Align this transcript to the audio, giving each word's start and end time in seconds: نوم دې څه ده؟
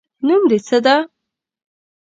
نوم 0.27 0.41
دې 0.49 0.57
څه 0.67 0.77
ده؟ 0.85 0.95